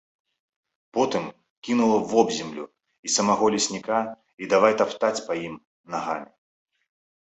Потым 0.97 1.23
кінула 1.67 1.97
вобземлю 2.13 2.65
і 3.09 3.13
самога 3.17 3.51
лесніка 3.57 3.99
і 4.45 4.49
давай 4.55 4.73
таптаць 4.81 5.15
па 5.29 5.33
ім 5.47 5.55
нагамі. 5.97 6.29